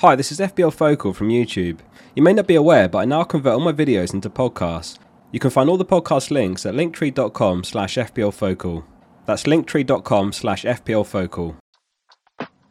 Hi, 0.00 0.14
this 0.14 0.30
is 0.30 0.40
FPL 0.40 0.74
Focal 0.74 1.14
from 1.14 1.30
YouTube. 1.30 1.78
You 2.14 2.22
may 2.22 2.34
not 2.34 2.46
be 2.46 2.54
aware, 2.54 2.86
but 2.86 2.98
I 2.98 3.04
now 3.06 3.24
convert 3.24 3.54
all 3.54 3.60
my 3.60 3.72
videos 3.72 4.12
into 4.12 4.28
podcasts. 4.28 4.98
You 5.32 5.40
can 5.40 5.48
find 5.48 5.70
all 5.70 5.78
the 5.78 5.86
podcast 5.86 6.30
links 6.30 6.66
at 6.66 6.74
linktree.com 6.74 7.64
slash 7.64 7.94
fplfocal. 7.94 8.84
That's 9.24 9.44
linktree.com 9.44 10.34
slash 10.34 10.64
fplfocal. 10.64 11.56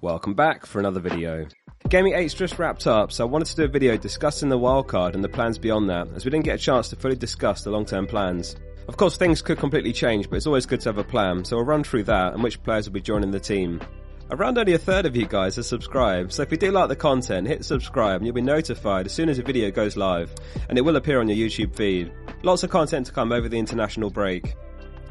Welcome 0.01 0.35
back 0.35 0.67
for 0.67 0.77
another 0.77 0.99
video. 0.99 1.47
Gaming 1.89 2.13
8's 2.13 2.35
just 2.35 2.59
wrapped 2.59 2.85
up, 2.85 3.11
so 3.11 3.25
I 3.25 3.27
wanted 3.27 3.45
to 3.45 3.55
do 3.55 3.63
a 3.63 3.69
video 3.69 3.97
discussing 3.97 4.49
the 4.49 4.59
wildcard 4.59 5.15
and 5.15 5.23
the 5.23 5.29
plans 5.29 5.57
beyond 5.57 5.89
that, 5.89 6.07
as 6.15 6.25
we 6.25 6.31
didn't 6.31 6.45
get 6.45 6.59
a 6.59 6.63
chance 6.63 6.89
to 6.89 6.95
fully 6.95 7.15
discuss 7.15 7.63
the 7.63 7.71
long-term 7.71 8.05
plans. 8.05 8.55
Of 8.87 8.97
course, 8.97 9.17
things 9.17 9.41
could 9.41 9.57
completely 9.57 9.93
change, 9.93 10.29
but 10.29 10.35
it's 10.35 10.45
always 10.45 10.67
good 10.67 10.81
to 10.81 10.89
have 10.89 10.99
a 10.99 11.03
plan, 11.03 11.43
so 11.43 11.57
I'll 11.57 11.65
run 11.65 11.83
through 11.83 12.03
that 12.03 12.33
and 12.35 12.43
which 12.43 12.61
players 12.61 12.87
will 12.87 12.93
be 12.93 13.01
joining 13.01 13.31
the 13.31 13.39
team. 13.39 13.81
Around 14.31 14.57
only 14.57 14.73
a 14.73 14.79
third 14.79 15.05
of 15.05 15.15
you 15.15 15.27
guys 15.27 15.59
are 15.59 15.63
subscribed, 15.63 16.33
so 16.33 16.41
if 16.41 16.51
you 16.51 16.57
do 16.57 16.71
like 16.71 16.89
the 16.89 16.95
content, 16.95 17.47
hit 17.47 17.63
subscribe 17.63 18.17
and 18.17 18.25
you'll 18.25 18.33
be 18.33 18.41
notified 18.41 19.05
as 19.05 19.11
soon 19.11 19.29
as 19.29 19.37
a 19.37 19.43
video 19.43 19.69
goes 19.69 19.95
live, 19.95 20.33
and 20.67 20.79
it 20.79 20.81
will 20.81 20.95
appear 20.95 21.19
on 21.19 21.29
your 21.29 21.47
YouTube 21.47 21.75
feed. 21.75 22.11
Lots 22.41 22.63
of 22.63 22.71
content 22.71 23.05
to 23.05 23.11
come 23.11 23.31
over 23.31 23.47
the 23.47 23.59
international 23.59 24.09
break. 24.09 24.55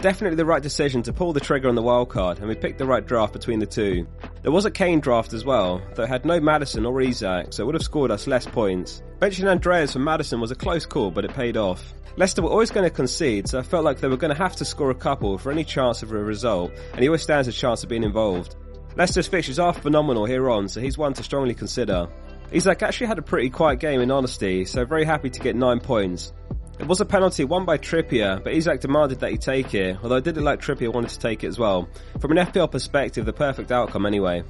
Definitely 0.00 0.34
the 0.36 0.44
right 0.44 0.62
decision 0.62 1.00
to 1.04 1.12
pull 1.12 1.32
the 1.32 1.38
trigger 1.38 1.69
on 1.69 1.76
the 1.76 1.82
wildcard, 1.82 2.38
and 2.38 2.48
we 2.48 2.56
picked 2.56 2.78
the 2.78 2.86
right 2.86 3.06
draft 3.06 3.32
between 3.32 3.60
the 3.60 3.66
two. 3.66 4.04
There 4.42 4.50
was 4.50 4.64
a 4.64 4.70
Kane 4.70 4.98
draft 4.98 5.32
as 5.32 5.44
well, 5.44 5.81
that 5.94 6.08
had 6.08 6.25
no 6.25 6.41
Maddison 6.41 6.84
or 6.84 7.00
Isak, 7.00 7.52
so 7.52 7.62
it 7.62 7.66
would 7.66 7.76
have 7.76 7.82
scored 7.82 8.10
us 8.10 8.26
less 8.26 8.46
points. 8.46 9.00
Benching 9.20 9.46
Andreas 9.46 9.92
for 9.92 10.00
Maddison 10.00 10.41
was 10.41 10.50
a 10.50 10.56
close 10.56 10.86
call, 10.86 11.12
but 11.12 11.25
it 11.25 11.32
paid 11.34 11.56
off. 11.56 11.94
Leicester 12.16 12.42
were 12.42 12.50
always 12.50 12.72
going 12.72 12.88
to 12.88 12.94
concede, 12.94 13.48
so 13.48 13.60
I 13.60 13.62
felt 13.62 13.84
like 13.84 14.00
they 14.00 14.08
were 14.08 14.16
going 14.16 14.34
to 14.34 14.42
have 14.42 14.56
to 14.56 14.64
score 14.64 14.91
a 14.91 14.94
couple 14.94 15.38
for 15.38 15.52
any 15.52 15.62
chance 15.62 16.02
of 16.02 16.10
a 16.10 16.19
result, 16.19 16.72
and 16.92 17.00
he 17.00 17.08
always 17.08 17.22
stands 17.22 17.46
a 17.46 17.52
chance 17.52 17.84
of 17.84 17.88
being 17.88 18.02
involved. 18.02 18.56
Leicester's 18.97 19.27
fixtures 19.27 19.59
are 19.59 19.72
phenomenal 19.72 20.25
here 20.25 20.49
on, 20.49 20.69
so 20.69 20.81
he's 20.81 20.97
one 20.97 21.15
to 21.15 21.22
strongly 21.22 21.55
consider. 21.55 22.09
Isak 22.53 22.82
actually 22.82 23.09
had 23.09 23.19
a 23.19 23.22
pretty 23.22 23.50
quiet 23.50 23.81
game 23.81 24.00
in 24.00 24.10
honesty, 24.10 24.65
so 24.65 24.84
very 24.84 25.05
happy 25.05 25.31
to 25.31 25.41
get 25.41 25.56
9 25.56 25.81
points. 25.81 26.32
It 26.78 26.87
was 26.87 27.00
a 27.00 27.05
penalty 27.05 27.44
won 27.44 27.65
by 27.65 27.78
Trippier, 27.78 28.43
but 28.43 28.53
Isak 28.53 28.81
demanded 28.81 29.21
that 29.21 29.31
he 29.32 29.38
take 29.38 29.75
it, 29.75 29.99
although 30.03 30.16
I 30.16 30.21
did 30.21 30.37
like 30.37 30.60
Trippier 30.60 30.93
wanted 30.93 31.10
to 31.10 31.19
take 31.19 31.43
it 31.43 31.49
as 31.49 31.59
well. 31.59 31.88
From 32.21 32.32
an 32.32 32.47
FPL 32.47 32.71
perspective, 32.71 33.27
the 33.27 33.32
perfect 33.32 33.72
outcome 33.72 34.06
anyway. 34.06 34.44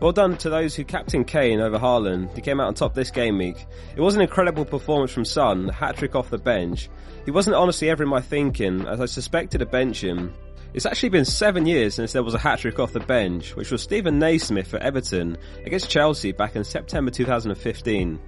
Well 0.00 0.12
done 0.12 0.36
to 0.38 0.50
those 0.50 0.76
who 0.76 0.84
captained 0.84 1.26
Kane 1.26 1.60
over 1.60 1.76
Haaland. 1.78 2.34
He 2.36 2.40
came 2.40 2.60
out 2.60 2.68
on 2.68 2.74
top 2.74 2.94
this 2.94 3.10
game 3.10 3.38
week. 3.38 3.66
It 3.96 4.00
was 4.00 4.14
an 4.14 4.20
incredible 4.20 4.64
performance 4.64 5.12
from 5.12 5.24
Son, 5.24 5.70
a 5.70 5.72
hat-trick 5.72 6.14
off 6.14 6.30
the 6.30 6.38
bench. 6.38 6.88
He 7.24 7.32
wasn't 7.32 7.56
honestly 7.56 7.90
ever 7.90 8.04
in 8.04 8.08
my 8.08 8.20
thinking, 8.20 8.86
as 8.86 9.00
I 9.00 9.06
suspected 9.06 9.60
a 9.60 9.66
bench 9.66 10.04
him. 10.04 10.32
It's 10.78 10.86
actually 10.86 11.08
been 11.08 11.24
seven 11.24 11.66
years 11.66 11.96
since 11.96 12.12
there 12.12 12.22
was 12.22 12.34
a 12.34 12.38
hat-trick 12.38 12.78
off 12.78 12.92
the 12.92 13.00
bench, 13.00 13.56
which 13.56 13.72
was 13.72 13.82
Steven 13.82 14.20
Naismith 14.20 14.68
for 14.68 14.76
Everton 14.76 15.36
against 15.64 15.90
Chelsea 15.90 16.30
back 16.30 16.54
in 16.54 16.62
September 16.62 17.10
2015. 17.10 18.20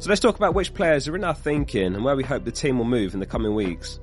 So 0.00 0.08
let's 0.08 0.20
talk 0.20 0.34
about 0.34 0.54
which 0.54 0.74
players 0.74 1.06
are 1.06 1.14
in 1.14 1.22
our 1.22 1.32
thinking 1.32 1.94
and 1.94 2.02
where 2.02 2.16
we 2.16 2.24
hope 2.24 2.44
the 2.44 2.50
team 2.50 2.78
will 2.78 2.84
move 2.86 3.14
in 3.14 3.20
the 3.20 3.24
coming 3.24 3.54
weeks. 3.54 4.00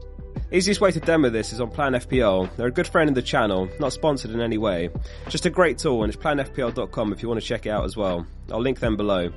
Easiest 0.54 0.80
way 0.80 0.92
to 0.92 1.02
demo 1.02 1.30
this 1.30 1.52
is 1.52 1.60
on 1.60 1.72
Plan 1.72 1.92
FPL. 1.92 2.56
They're 2.56 2.68
a 2.68 2.72
good 2.72 2.88
friend 2.88 3.10
of 3.10 3.16
the 3.16 3.22
channel, 3.22 3.68
not 3.82 3.92
sponsored 3.92 4.32
in 4.32 4.40
any 4.40 4.58
way. 4.58 4.90
Just 5.28 5.46
a 5.46 5.50
great 5.50 5.78
tool 5.78 6.06
and 6.06 6.14
it's 6.14 6.24
planfpl.com 6.24 7.12
if 7.12 7.22
you 7.22 7.28
want 7.28 7.42
to 7.42 7.46
check 7.46 7.66
it 7.66 7.72
out 7.72 7.84
as 7.84 7.98
well. 7.98 8.26
I'll 8.50 8.62
link 8.62 8.80
them 8.80 8.96
below. 8.96 9.30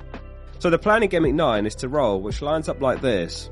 So 0.59 0.69
the 0.69 0.79
plan 0.79 1.03
in 1.03 1.09
Game 1.09 1.35
9 1.35 1.65
is 1.65 1.75
to 1.75 1.89
roll, 1.89 2.21
which 2.21 2.41
lines 2.41 2.69
up 2.69 2.79
like 2.79 3.01
this. 3.01 3.49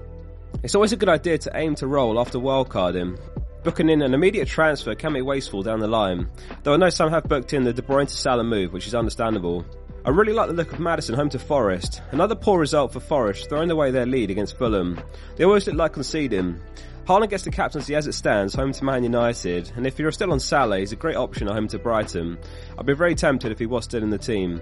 It's 0.64 0.76
always 0.76 0.94
a 0.94 0.98
good 0.98 1.10
idea 1.10 1.38
to 1.40 1.52
aim 1.54 1.76
to 1.76 1.88
roll 1.88 2.18
after 2.18 2.38
wildcarding, 2.38 3.20
Booking 3.64 3.90
in 3.90 4.02
an 4.02 4.14
immediate 4.14 4.50
transfer 4.50 4.94
can 4.94 5.14
be 5.14 5.22
wasteful 5.22 5.64
down 5.64 5.80
the 5.80 5.88
line, 5.88 6.30
though 6.64 6.74
I 6.74 6.78
know 6.78 6.90
some 6.90 7.10
have 7.12 7.24
booked 7.30 7.54
in 7.54 7.64
the 7.64 7.72
De 7.72 7.82
Bruyne 7.82 8.08
to 8.08 8.14
Salah 8.14 8.44
move, 8.44 8.74
which 8.74 8.88
is 8.88 8.94
understandable. 8.94 9.66
I 10.04 10.10
really 10.10 10.34
like 10.34 10.50
the 10.50 10.54
look 10.54 10.74
of 10.74 10.82
Maddison 10.82 11.16
home 11.16 11.30
to 11.30 11.40
Forest. 11.40 12.02
Another 12.12 12.36
poor 12.36 12.60
result 12.60 12.92
for 12.92 13.00
Forest, 13.00 13.48
throwing 13.48 13.72
away 13.72 13.90
their 13.92 14.06
lead 14.06 14.30
against 14.30 14.58
Fulham. 14.58 15.00
They 15.38 15.46
always 15.46 15.66
look 15.66 15.78
like 15.78 15.94
conceding. 15.94 16.60
Haaland 17.08 17.30
gets 17.30 17.44
the 17.44 17.52
captaincy 17.52 17.96
as 17.96 18.06
it 18.06 18.14
stands, 18.14 18.54
home 18.54 18.74
to 18.74 18.84
Man 18.84 19.06
United, 19.06 19.72
and 19.78 19.88
if 19.88 19.98
you're 19.98 20.12
still 20.12 20.34
on 20.34 20.42
Salah, 20.42 20.80
he's 20.80 20.92
a 20.92 20.98
great 20.98 21.16
option 21.16 21.48
at 21.48 21.54
home 21.54 21.70
to 21.70 21.80
Brighton. 21.80 22.38
I'd 22.78 22.86
be 22.86 22.94
very 22.94 23.16
tempted 23.16 23.54
if 23.54 23.60
he 23.60 23.66
was 23.66 23.86
still 23.86 24.04
in 24.04 24.10
the 24.10 24.18
team. 24.18 24.62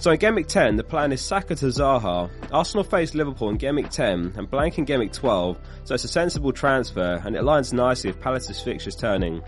So 0.00 0.12
in 0.12 0.34
Week 0.36 0.46
10, 0.46 0.76
the 0.76 0.84
plan 0.84 1.10
is 1.10 1.20
Saka 1.20 1.56
to 1.56 1.66
Zaha. 1.66 2.30
Arsenal 2.52 2.84
face 2.84 3.16
Liverpool 3.16 3.50
in 3.50 3.74
Week 3.74 3.90
10 3.90 4.34
and 4.36 4.48
blank 4.48 4.78
in 4.78 5.00
Week 5.00 5.12
12, 5.12 5.58
so 5.82 5.94
it's 5.94 6.04
a 6.04 6.08
sensible 6.08 6.52
transfer 6.52 7.20
and 7.24 7.34
it 7.34 7.42
aligns 7.42 7.72
nicely 7.72 8.12
with 8.12 8.20
Palace's 8.20 8.60
fixtures 8.60 8.94
turning. 8.94 9.42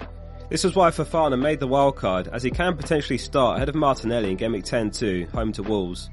This 0.49 0.65
was 0.65 0.75
why 0.75 0.91
Fofana 0.91 1.41
made 1.41 1.61
the 1.61 1.69
wildcard, 1.69 2.27
as 2.33 2.43
he 2.43 2.51
can 2.51 2.77
potentially 2.77 3.17
start 3.17 3.59
ahead 3.59 3.69
of 3.69 3.77
Martinelli 3.77 4.37
in 4.41 4.53
Week 4.53 4.65
10 4.65 4.91
too, 4.91 5.29
home 5.33 5.53
to 5.53 5.63
Wolves. 5.63 6.11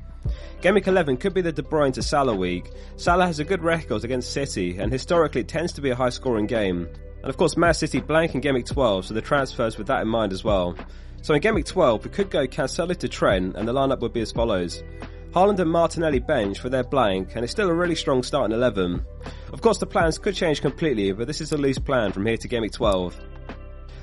Week 0.64 0.88
11 0.88 1.18
could 1.18 1.34
be 1.34 1.42
the 1.42 1.52
De 1.52 1.64
Bruyne 1.64 1.94
to 1.94 2.04
Salah 2.04 2.36
week. 2.36 2.70
Salah 2.96 3.26
has 3.26 3.40
a 3.40 3.44
good 3.44 3.64
record 3.64 4.04
against 4.04 4.34
City, 4.34 4.78
and 4.78 4.92
historically 4.92 5.42
it 5.42 5.48
tends 5.48 5.74
to 5.74 5.82
be 5.82 5.90
a 5.90 5.96
high 5.96 6.10
scoring 6.10 6.46
game. 6.46 6.88
And 7.28 7.34
of 7.34 7.36
course, 7.36 7.58
Man 7.58 7.74
City 7.74 8.00
blank 8.00 8.36
in 8.36 8.40
Game 8.40 8.54
Week 8.54 8.66
12, 8.66 9.08
so 9.08 9.14
the 9.14 9.20
transfers 9.20 9.78
with 9.78 9.88
that 9.88 10.02
in 10.02 10.08
mind 10.08 10.32
as 10.32 10.46
well. 10.46 10.78
So 11.24 11.34
in 11.34 11.42
Game 11.42 11.56
Week 11.56 11.66
12, 11.66 12.06
we 12.06 12.10
could 12.10 12.30
go 12.30 12.48
Cancelo 12.48 12.96
to 12.96 13.10
Trent, 13.10 13.58
and 13.58 13.68
the 13.68 13.74
lineup 13.74 14.00
would 14.00 14.14
be 14.14 14.22
as 14.22 14.32
follows. 14.32 14.82
Haaland 15.32 15.60
and 15.60 15.70
Martinelli 15.70 16.20
bench 16.20 16.58
for 16.58 16.70
their 16.70 16.86
blank, 16.86 17.36
and 17.36 17.44
it's 17.44 17.52
still 17.52 17.68
a 17.68 17.74
really 17.74 17.96
strong 17.96 18.24
starting 18.24 18.56
11. 18.56 19.06
Of 19.52 19.60
course, 19.60 19.78
the 19.78 19.86
plans 19.86 20.18
could 20.18 20.36
change 20.36 20.62
completely, 20.62 21.12
but 21.12 21.28
this 21.28 21.42
is 21.42 21.50
the 21.50 21.58
loose 21.58 21.80
plan 21.80 22.14
from 22.14 22.26
here 22.26 22.38
to 22.38 22.48
Game 22.48 22.62
Week 22.62 22.72
12. 22.72 23.20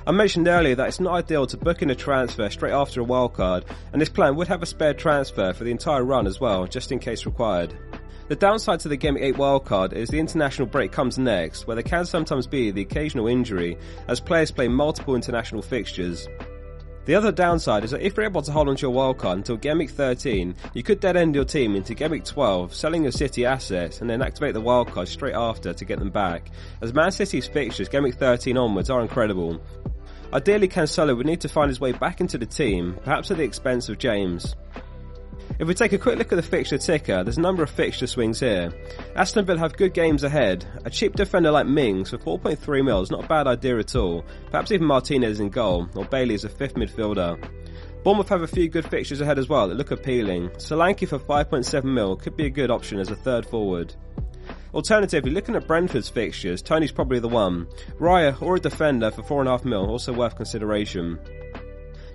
I 0.07 0.13
mentioned 0.13 0.47
earlier 0.47 0.75
that 0.75 0.89
it's 0.89 1.01
not 1.01 1.15
ideal 1.15 1.47
to 1.47 1.57
book 1.57 1.81
in 1.81 1.89
a 1.89 1.95
transfer 1.95 2.51
straight 2.51 2.75
after 2.75 3.01
a 3.01 3.07
wildcard, 3.07 3.65
and 3.95 4.03
this 4.03 4.11
plan 4.11 4.37
would 4.37 4.49
have 4.49 4.63
a 4.63 4.67
spare 4.67 4.93
transfer 4.93 5.55
for 5.55 5.65
the 5.65 5.71
entire 5.71 6.05
run 6.05 6.27
as 6.27 6.41
well, 6.41 6.67
just 6.67 6.93
in 6.93 6.99
case 6.99 7.25
required. 7.25 7.75
The 8.27 8.37
downside 8.37 8.81
to 8.81 8.89
the 8.89 8.97
Game 8.97 9.19
8 9.19 9.35
wildcard 9.35 9.93
is 9.93 10.09
the 10.09 10.19
international 10.19 10.67
break 10.67 10.91
comes 10.91 11.19
next, 11.19 11.67
where 11.67 11.75
there 11.75 11.83
can 11.83 12.07
sometimes 12.07 12.47
be 12.47 12.71
the 12.71 12.81
occasional 12.81 13.27
injury, 13.27 13.77
as 14.09 14.19
players 14.19 14.51
play 14.51 14.67
multiple 14.67 15.15
international 15.15 15.61
fixtures. 15.61 16.27
The 17.05 17.15
other 17.15 17.31
downside 17.31 17.85
is 17.85 17.91
that 17.91 18.01
if 18.01 18.17
you're 18.17 18.25
able 18.25 18.41
to 18.41 18.51
hold 18.51 18.71
onto 18.71 18.87
your 18.87 18.95
wildcard 18.97 19.35
until 19.35 19.59
Game 19.59 19.77
Week 19.77 19.91
13, 19.91 20.55
you 20.73 20.83
could 20.83 21.01
dead 21.01 21.19
end 21.19 21.35
your 21.35 21.45
team 21.45 21.77
into 21.77 21.93
Game 21.93 22.13
Week 22.13 22.25
12, 22.25 22.75
selling 22.75 23.03
your 23.03 23.13
City 23.13 23.45
assets 23.45 24.01
and 24.01 24.09
then 24.09 24.23
activate 24.23 24.55
the 24.55 24.63
wildcard 24.63 25.09
straight 25.09 25.35
after 25.35 25.75
to 25.75 25.85
get 25.85 25.99
them 25.99 26.11
back, 26.11 26.51
as 26.81 26.95
Man 26.95 27.13
City's 27.13 27.47
fixtures 27.47 27.91
Game 27.91 28.05
Week 28.05 28.15
13 28.15 28.57
onwards 28.57 28.89
are 28.89 29.03
incredible. 29.03 29.61
Ideally, 30.33 30.69
Cancelo 30.69 31.15
would 31.15 31.27
need 31.27 31.43
to 31.43 31.49
find 31.51 31.69
his 31.69 31.79
way 31.79 31.93
back 31.93 32.23
into 32.23 32.39
the 32.39 32.47
team, 32.47 32.99
perhaps 33.05 33.31
at 33.31 33.37
the 33.37 33.45
expense 33.45 33.91
of 33.91 33.99
James. 33.99 34.57
If 35.57 35.69
we 35.69 35.75
take 35.75 35.93
a 35.93 35.99
quick 35.99 36.19
look 36.19 36.33
at 36.33 36.37
the 36.37 36.43
fixture 36.43 36.79
ticker, 36.79 37.23
there's 37.23 37.39
a 37.39 37.41
number 37.41 37.63
of 37.63 37.71
fixture 37.71 38.09
swings 38.09 38.41
here. 38.41 38.73
Aston 39.15 39.45
Villa 39.45 39.61
have 39.61 39.77
good 39.77 39.95
games 39.95 40.25
ahead. 40.25 40.67
A 40.85 40.91
cheap 40.91 41.15
defender 41.15 41.53
like 41.53 41.67
Mings 41.67 42.11
for 42.11 42.19
4.3 42.19 42.85
mil 42.85 43.03
is 43.03 43.11
not 43.13 43.25
a 43.25 43.29
bad 43.29 43.47
idea 43.47 43.79
at 43.79 43.95
all. 43.95 44.25
Perhaps 44.51 44.73
even 44.73 44.87
Martinez 44.87 45.39
in 45.39 45.51
goal, 45.51 45.89
or 45.95 46.07
Bailey 46.07 46.35
as 46.35 46.45
a 46.45 46.49
fifth 46.49 46.75
midfielder. 46.75 47.39
Bournemouth 48.03 48.29
have 48.31 48.43
a 48.43 48.49
few 48.49 48.69
good 48.69 48.85
fixtures 48.87 49.21
ahead 49.21 49.39
as 49.39 49.49
well 49.49 49.69
that 49.69 49.77
look 49.77 49.93
appealing. 49.93 50.51
Solanke 50.51 51.07
for 51.07 51.21
5.7 51.21 51.85
mil 51.85 52.17
could 52.17 52.37
be 52.37 52.47
a 52.47 52.51
good 52.51 52.73
option 52.73 52.99
as 52.99 53.11
a 53.11 53.17
third 53.17 53.47
forward. 53.47 53.95
Alternatively, 54.75 55.31
looking 55.31 55.55
at 55.55 55.69
Brentford's 55.69 56.09
fixtures, 56.09 56.63
Toney's 56.63 56.91
probably 56.91 57.21
the 57.21 57.29
one. 57.29 57.67
Raya 58.01 58.43
or 58.43 58.57
a 58.57 58.61
defender 58.61 59.13
for 59.13 59.23
4.5 59.23 59.65
mil 59.65 59.87
also 59.87 60.13
worth 60.13 60.35
consideration. 60.35 61.21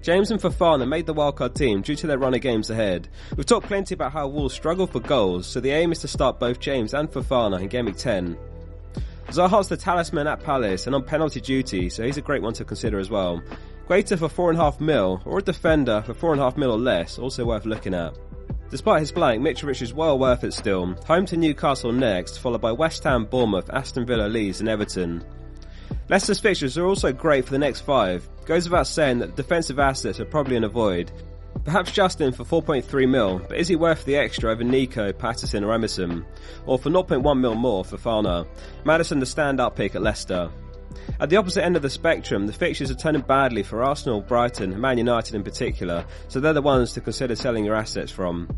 James 0.02 0.32
and 0.32 0.40
Fofana 0.40 0.88
made 0.88 1.06
the 1.06 1.14
wildcard 1.14 1.56
team 1.56 1.82
due 1.82 1.96
to 1.96 2.08
their 2.08 2.18
run 2.18 2.34
of 2.34 2.42
games 2.42 2.70
ahead. 2.70 3.10
We've 3.36 3.46
talked 3.46 3.68
plenty 3.68 3.94
about 3.94 4.14
how 4.14 4.28
Wolves 4.28 4.54
struggle 4.54 4.88
for 4.88 5.02
goals, 5.02 5.46
so 5.46 5.60
the 5.60 5.72
aim 5.72 5.92
is 5.92 6.00
to 6.00 6.08
start 6.08 6.40
both 6.40 6.60
James 6.60 6.94
and 6.94 7.12
Fofana 7.12 7.60
in 7.60 7.68
Game 7.68 7.86
Week 7.86 7.98
10. 7.98 8.38
Zaha's 9.30 9.68
the 9.68 9.78
talisman 9.78 10.26
at 10.26 10.42
Palace 10.42 10.88
and 10.88 10.96
on 10.96 11.04
penalty 11.04 11.42
duty, 11.42 11.90
so 11.90 12.04
he's 12.04 12.18
a 12.18 12.22
great 12.22 12.42
one 12.42 12.54
to 12.54 12.66
consider 12.66 12.98
as 12.98 13.10
well. 13.10 13.42
Guaita 13.88 14.18
for 14.18 14.54
4.5 14.54 14.80
mil, 14.80 15.22
or 15.26 15.40
a 15.40 15.42
defender 15.42 16.02
for 16.06 16.14
4.5 16.14 16.58
mil 16.58 16.72
or 16.72 16.80
less, 16.80 17.20
also 17.20 17.46
worth 17.46 17.66
looking 17.66 17.94
at. 17.94 18.18
Despite 18.70 19.00
his 19.00 19.12
blank, 19.12 19.42
Mitrovic 19.42 19.82
is 19.82 19.94
well 19.94 20.18
worth 20.18 20.44
it 20.44 20.54
still. 20.54 20.94
Home 21.08 21.26
to 21.26 21.38
Newcastle 21.38 21.92
next, 21.92 22.38
followed 22.38 22.62
by 22.62 22.72
West 22.72 23.04
Ham, 23.04 23.26
Bournemouth, 23.26 23.70
Aston 23.72 24.06
Villa, 24.06 24.28
Leeds 24.28 24.60
and 24.60 24.70
Everton. 24.70 25.24
Leicester's 26.10 26.40
fixtures 26.40 26.78
are 26.78 26.86
also 26.86 27.14
great 27.14 27.46
for 27.46 27.52
the 27.52 27.60
next 27.60 27.82
five. 27.82 28.28
Goes 28.46 28.68
without 28.68 28.88
saying 28.88 29.20
that 29.20 29.36
defensive 29.36 29.78
assets 29.78 30.20
are 30.20 30.26
probably 30.26 30.56
an 30.56 30.64
avoid. 30.64 31.12
Perhaps 31.64 31.92
Justin 31.92 32.32
for 32.34 32.44
4.3 32.44 33.08
mil, 33.08 33.40
but 33.48 33.58
is 33.58 33.68
he 33.68 33.76
worth 33.76 34.06
the 34.06 34.16
extra 34.16 34.52
over 34.52 34.64
Nico, 34.64 35.14
Patterson 35.14 35.64
or 35.64 35.72
Emerson? 35.74 36.26
Or 36.66 36.80
for 36.80 36.90
0.1 36.90 37.40
mil 37.40 37.54
more 37.54 37.86
for 37.86 37.98
Fana? 37.98 38.48
Maddison 38.86 39.20
the 39.20 39.26
standout 39.26 39.76
pick 39.76 39.94
at 39.94 40.02
Leicester. 40.02 40.50
At 41.20 41.30
the 41.30 41.38
opposite 41.38 41.64
end 41.64 41.76
of 41.76 41.84
the 41.84 41.90
spectrum, 41.90 42.48
the 42.48 42.54
fixtures 42.54 42.90
are 42.90 42.96
turning 42.96 43.22
badly 43.22 43.62
for 43.62 43.84
Arsenal, 43.84 44.22
Brighton, 44.22 44.72
and 44.72 44.82
Man 44.82 44.98
United 44.98 45.36
in 45.36 45.44
particular, 45.44 46.06
so 46.28 46.40
they're 46.40 46.54
the 46.54 46.62
ones 46.62 46.94
to 46.94 47.02
consider 47.02 47.36
selling 47.36 47.66
your 47.66 47.76
assets 47.76 48.12
from. 48.12 48.50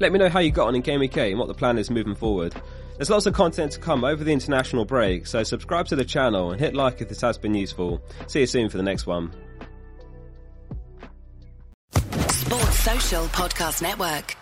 Let 0.00 0.12
me 0.12 0.18
know 0.18 0.30
how 0.30 0.40
you 0.40 0.50
got 0.50 0.68
on 0.68 0.74
in 0.74 0.80
Game 0.80 1.00
Week 1.00 1.16
8 1.16 1.30
and 1.30 1.38
what 1.38 1.48
the 1.48 1.54
plan 1.54 1.76
is 1.76 1.90
moving 1.90 2.14
forward. 2.14 2.54
There's 2.96 3.10
lots 3.10 3.26
of 3.26 3.34
content 3.34 3.72
to 3.72 3.80
come 3.80 4.04
over 4.04 4.22
the 4.22 4.32
international 4.32 4.84
break, 4.84 5.26
so 5.26 5.42
subscribe 5.42 5.86
to 5.88 5.96
the 5.96 6.04
channel 6.04 6.52
and 6.52 6.60
hit 6.60 6.74
like 6.74 7.00
if 7.00 7.08
this 7.08 7.20
has 7.22 7.36
been 7.38 7.54
useful. 7.54 8.00
See 8.28 8.40
you 8.40 8.46
soon 8.46 8.68
for 8.68 8.76
the 8.76 8.84
next 8.84 9.06
one. 9.06 9.32
Sports 12.28 12.78
Social 12.78 13.24
Podcast 13.26 13.82
Network. 13.82 14.36